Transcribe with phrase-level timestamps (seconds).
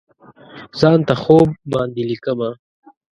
[0.79, 2.49] ځان ته خوب باندې لیکمه